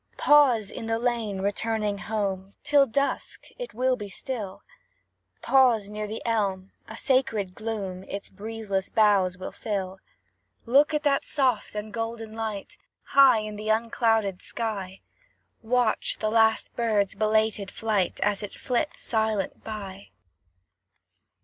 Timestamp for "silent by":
19.01-20.09